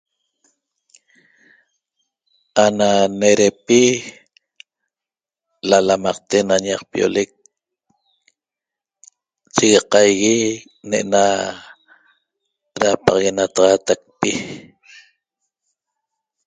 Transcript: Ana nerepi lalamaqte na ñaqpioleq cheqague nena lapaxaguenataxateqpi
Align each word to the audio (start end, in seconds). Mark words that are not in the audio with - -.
Ana 2.63 2.89
nerepi 3.19 3.81
lalamaqte 5.69 6.37
na 6.47 6.55
ñaqpioleq 6.65 7.29
cheqague 9.55 10.35
nena 10.89 11.23
lapaxaguenataxateqpi 12.79 14.31